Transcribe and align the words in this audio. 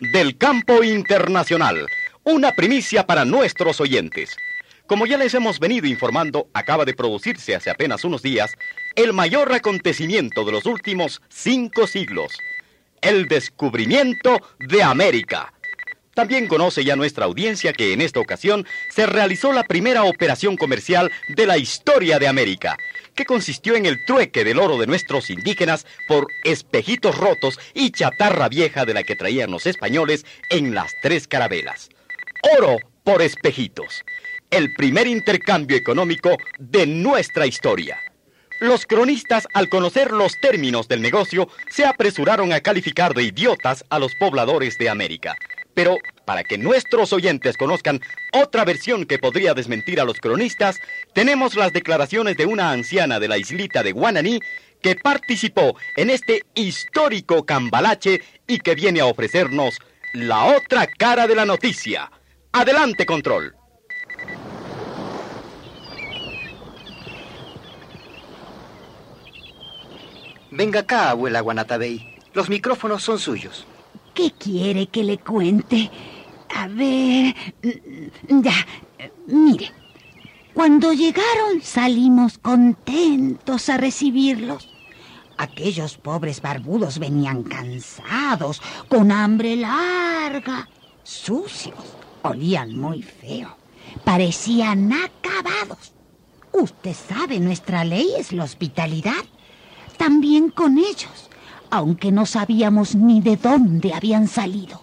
del 0.00 0.38
campo 0.38 0.82
internacional, 0.84 1.86
una 2.24 2.52
primicia 2.52 3.06
para 3.06 3.24
nuestros 3.24 3.80
oyentes. 3.80 4.36
Como 4.86 5.06
ya 5.06 5.18
les 5.18 5.34
hemos 5.34 5.58
venido 5.58 5.86
informando, 5.86 6.48
acaba 6.54 6.84
de 6.84 6.94
producirse 6.94 7.54
hace 7.54 7.70
apenas 7.70 8.04
unos 8.04 8.22
días 8.22 8.50
el 8.96 9.12
mayor 9.12 9.52
acontecimiento 9.52 10.44
de 10.44 10.52
los 10.52 10.66
últimos 10.66 11.20
cinco 11.28 11.86
siglos, 11.86 12.32
el 13.02 13.28
descubrimiento 13.28 14.40
de 14.58 14.82
América. 14.82 15.52
También 16.14 16.48
conoce 16.48 16.84
ya 16.84 16.96
nuestra 16.96 17.26
audiencia 17.26 17.72
que 17.72 17.92
en 17.92 18.00
esta 18.00 18.18
ocasión 18.18 18.66
se 18.90 19.06
realizó 19.06 19.52
la 19.52 19.64
primera 19.64 20.04
operación 20.04 20.56
comercial 20.56 21.12
de 21.28 21.46
la 21.46 21.58
historia 21.58 22.18
de 22.18 22.26
América, 22.26 22.76
que 23.18 23.24
consistió 23.24 23.74
en 23.74 23.84
el 23.84 24.04
trueque 24.04 24.44
del 24.44 24.60
oro 24.60 24.78
de 24.78 24.86
nuestros 24.86 25.28
indígenas 25.28 25.84
por 26.06 26.28
espejitos 26.44 27.18
rotos 27.18 27.58
y 27.74 27.90
chatarra 27.90 28.48
vieja 28.48 28.84
de 28.84 28.94
la 28.94 29.02
que 29.02 29.16
traían 29.16 29.50
los 29.50 29.66
españoles 29.66 30.24
en 30.50 30.72
las 30.72 30.92
tres 31.02 31.26
carabelas. 31.26 31.88
Oro 32.56 32.76
por 33.02 33.20
espejitos. 33.20 34.04
El 34.52 34.72
primer 34.74 35.08
intercambio 35.08 35.76
económico 35.76 36.36
de 36.60 36.86
nuestra 36.86 37.44
historia. 37.44 37.98
Los 38.60 38.86
cronistas, 38.86 39.48
al 39.52 39.68
conocer 39.68 40.12
los 40.12 40.38
términos 40.40 40.86
del 40.86 41.02
negocio, 41.02 41.48
se 41.70 41.84
apresuraron 41.84 42.52
a 42.52 42.60
calificar 42.60 43.14
de 43.14 43.24
idiotas 43.24 43.84
a 43.90 43.98
los 43.98 44.14
pobladores 44.14 44.78
de 44.78 44.90
América. 44.90 45.34
Pero 45.78 45.98
para 46.24 46.42
que 46.42 46.58
nuestros 46.58 47.12
oyentes 47.12 47.56
conozcan 47.56 48.00
otra 48.32 48.64
versión 48.64 49.04
que 49.04 49.20
podría 49.20 49.54
desmentir 49.54 50.00
a 50.00 50.04
los 50.04 50.18
cronistas, 50.18 50.76
tenemos 51.12 51.54
las 51.54 51.72
declaraciones 51.72 52.36
de 52.36 52.46
una 52.46 52.72
anciana 52.72 53.20
de 53.20 53.28
la 53.28 53.38
islita 53.38 53.84
de 53.84 53.92
Guananí 53.92 54.40
que 54.82 54.96
participó 54.96 55.76
en 55.96 56.10
este 56.10 56.42
histórico 56.56 57.46
cambalache 57.46 58.22
y 58.48 58.58
que 58.58 58.74
viene 58.74 58.98
a 58.98 59.06
ofrecernos 59.06 59.78
la 60.14 60.46
otra 60.46 60.88
cara 60.88 61.28
de 61.28 61.36
la 61.36 61.46
noticia. 61.46 62.10
Adelante, 62.50 63.06
control. 63.06 63.54
Venga 70.50 70.80
acá, 70.80 71.10
abuela 71.10 71.38
Guanatabey. 71.40 72.16
Los 72.34 72.48
micrófonos 72.48 73.04
son 73.04 73.20
suyos. 73.20 73.64
¿Qué 74.18 74.32
quiere 74.32 74.88
que 74.88 75.04
le 75.04 75.18
cuente? 75.18 75.88
A 76.52 76.66
ver... 76.66 77.36
mm, 77.62 78.40
Ya, 78.42 78.66
mire. 79.28 79.70
Cuando 80.52 80.92
llegaron 80.92 81.62
salimos 81.62 82.36
contentos 82.38 83.68
a 83.68 83.76
recibirlos. 83.76 84.68
Aquellos 85.36 85.98
pobres 85.98 86.42
barbudos 86.42 86.98
venían 86.98 87.44
cansados, 87.44 88.60
con 88.88 89.12
hambre 89.12 89.54
larga, 89.54 90.68
sucios, 91.04 91.78
olían 92.22 92.76
muy 92.76 93.04
feo, 93.04 93.56
parecían 94.02 94.92
acabados. 94.92 95.92
Usted 96.50 96.96
sabe, 97.08 97.38
nuestra 97.38 97.84
ley 97.84 98.14
es 98.18 98.32
la 98.32 98.42
hospitalidad. 98.42 99.24
También 99.96 100.50
con 100.50 100.76
ellos, 100.78 101.27
aunque 101.70 102.12
no 102.12 102.26
sabíamos 102.26 102.94
ni 102.94 103.20
de 103.20 103.36
dónde 103.36 103.92
habían 103.94 104.28
salido. 104.28 104.82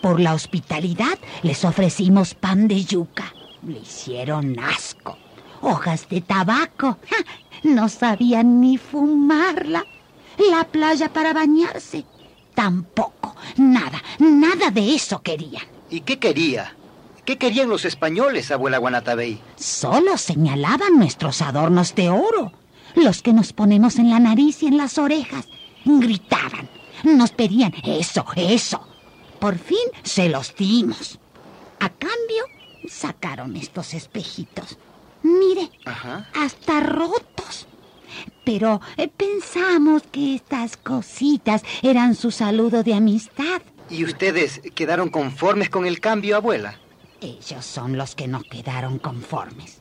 Por 0.00 0.20
la 0.20 0.34
hospitalidad 0.34 1.18
les 1.42 1.64
ofrecimos 1.64 2.34
pan 2.34 2.68
de 2.68 2.84
yuca. 2.84 3.32
Le 3.66 3.80
hicieron 3.80 4.58
asco. 4.58 5.16
Hojas 5.60 6.08
de 6.08 6.20
tabaco. 6.20 6.98
¡Ja! 7.08 7.16
No 7.64 7.88
sabían 7.88 8.60
ni 8.60 8.78
fumarla. 8.78 9.84
La 10.50 10.64
playa 10.64 11.12
para 11.12 11.32
bañarse. 11.32 12.04
Tampoco. 12.54 13.34
Nada, 13.56 14.02
nada 14.18 14.70
de 14.70 14.94
eso 14.94 15.20
querían. 15.20 15.64
¿Y 15.90 16.00
qué 16.02 16.18
quería? 16.18 16.74
¿Qué 17.24 17.36
querían 17.36 17.68
los 17.68 17.84
españoles, 17.84 18.50
abuela 18.50 18.78
Guanatabey? 18.78 19.40
Solo 19.56 20.16
señalaban 20.16 20.96
nuestros 20.96 21.42
adornos 21.42 21.94
de 21.94 22.08
oro, 22.08 22.52
los 22.94 23.20
que 23.20 23.32
nos 23.32 23.52
ponemos 23.52 23.98
en 23.98 24.08
la 24.10 24.18
nariz 24.18 24.62
y 24.62 24.68
en 24.68 24.78
las 24.78 24.96
orejas. 24.96 25.46
Gritaban, 25.88 26.68
nos 27.04 27.30
pedían 27.32 27.72
eso, 27.82 28.24
eso. 28.36 28.86
Por 29.40 29.56
fin 29.58 29.78
se 30.02 30.28
los 30.28 30.54
dimos. 30.54 31.18
A 31.80 31.88
cambio, 31.88 32.44
sacaron 32.88 33.56
estos 33.56 33.94
espejitos. 33.94 34.76
Mire, 35.22 35.70
Ajá. 35.86 36.28
hasta 36.34 36.80
rotos. 36.80 37.66
Pero 38.44 38.80
eh, 38.96 39.08
pensamos 39.08 40.02
que 40.10 40.34
estas 40.34 40.76
cositas 40.76 41.62
eran 41.82 42.14
su 42.14 42.30
saludo 42.30 42.82
de 42.82 42.94
amistad. 42.94 43.62
¿Y 43.90 44.04
ustedes 44.04 44.60
quedaron 44.74 45.08
conformes 45.08 45.70
con 45.70 45.86
el 45.86 46.00
cambio, 46.00 46.36
abuela? 46.36 46.78
Ellos 47.20 47.64
son 47.64 47.96
los 47.96 48.14
que 48.14 48.28
no 48.28 48.42
quedaron 48.42 48.98
conformes. 48.98 49.78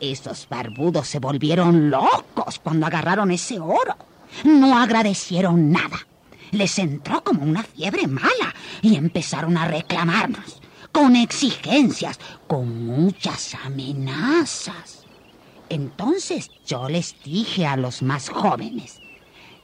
Esos 0.00 0.48
barbudos 0.48 1.08
se 1.08 1.18
volvieron 1.18 1.90
locos 1.90 2.58
cuando 2.62 2.86
agarraron 2.86 3.30
ese 3.30 3.58
oro. 3.60 3.96
No 4.44 4.78
agradecieron 4.78 5.70
nada. 5.72 6.06
Les 6.50 6.78
entró 6.78 7.22
como 7.22 7.42
una 7.42 7.62
fiebre 7.62 8.06
mala 8.06 8.54
y 8.82 8.96
empezaron 8.96 9.56
a 9.56 9.68
reclamarnos, 9.68 10.60
con 10.92 11.14
exigencias, 11.14 12.18
con 12.46 12.86
muchas 12.86 13.54
amenazas. 13.54 15.04
Entonces 15.68 16.50
yo 16.66 16.88
les 16.88 17.14
dije 17.22 17.66
a 17.66 17.76
los 17.76 18.02
más 18.02 18.28
jóvenes, 18.28 19.00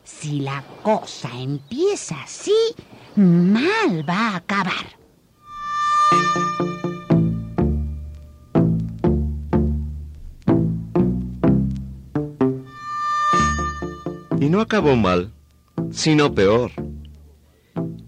si 0.04 0.40
la 0.40 0.62
cosa 0.84 1.28
empieza 1.34 2.22
así, 2.22 2.54
mal 3.16 4.08
va 4.08 4.28
a 4.28 4.36
acabar. 4.36 4.95
Y 14.46 14.48
no 14.48 14.60
acabó 14.60 14.94
mal, 14.94 15.32
sino 15.90 16.32
peor. 16.32 16.70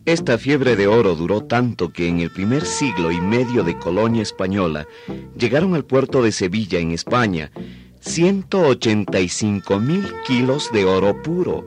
Esta 0.05 0.39
fiebre 0.39 0.77
de 0.77 0.87
oro 0.87 1.17
duró 1.17 1.43
tanto 1.43 1.93
que 1.93 2.07
en 2.07 2.21
el 2.21 2.31
primer 2.31 2.65
siglo 2.65 3.11
y 3.11 3.21
medio 3.21 3.65
de 3.65 3.77
colonia 3.77 4.23
española 4.23 4.87
llegaron 5.37 5.75
al 5.75 5.85
puerto 5.85 6.23
de 6.23 6.31
Sevilla, 6.31 6.79
en 6.79 6.93
España, 6.93 7.51
185 7.99 9.81
mil 9.81 10.05
kilos 10.29 10.71
de 10.71 10.85
oro 10.85 11.21
puro, 11.25 11.65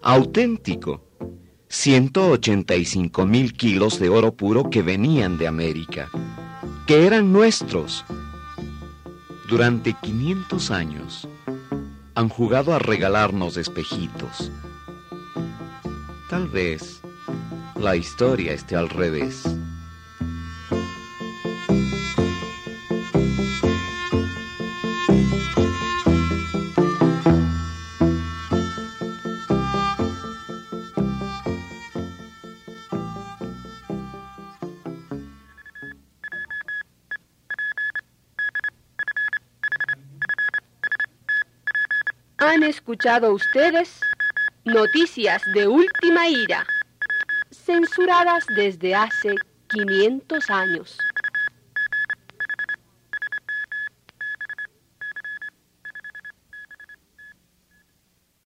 auténtico. 0.00 1.04
185 1.68 3.26
mil 3.26 3.52
kilos 3.52 3.98
de 3.98 4.08
oro 4.08 4.32
puro 4.32 4.70
que 4.70 4.80
venían 4.80 5.36
de 5.36 5.48
América, 5.48 6.08
que 6.86 7.06
eran 7.06 7.30
nuestros. 7.30 8.06
Durante 9.50 9.94
500 10.00 10.70
años 10.70 11.28
han 12.18 12.28
jugado 12.28 12.74
a 12.74 12.80
regalarnos 12.80 13.56
espejitos. 13.56 14.50
Tal 16.28 16.48
vez 16.48 17.00
la 17.76 17.94
historia 17.94 18.54
esté 18.54 18.74
al 18.74 18.88
revés. 18.88 19.44
Han 42.40 42.62
escuchado 42.62 43.32
ustedes 43.32 44.00
noticias 44.64 45.42
de 45.54 45.66
última 45.66 46.28
ira, 46.28 46.64
censuradas 47.50 48.46
desde 48.54 48.94
hace 48.94 49.34
500 49.68 50.48
años. 50.48 50.96